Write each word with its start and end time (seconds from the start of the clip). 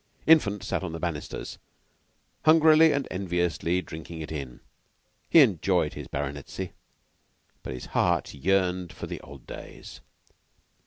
Infant 0.25 0.63
sat 0.63 0.81
on 0.81 0.93
the 0.93 0.99
banisters, 0.99 1.59
hungrily 2.45 2.91
and 2.91 3.07
enviously 3.11 3.83
drinking 3.83 4.19
it 4.19 4.31
in. 4.31 4.59
He 5.29 5.41
enjoyed 5.41 5.93
his 5.93 6.07
baronetcy, 6.07 6.73
but 7.61 7.71
his 7.75 7.85
heart 7.93 8.33
yearned 8.33 8.91
for 8.93 9.05
the 9.05 9.21
old 9.21 9.45
days. 9.45 10.01